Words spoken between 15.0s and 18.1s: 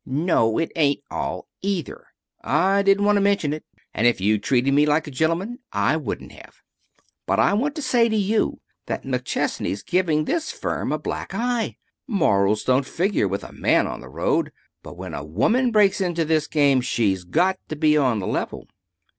a woman breaks into this game, she's got to be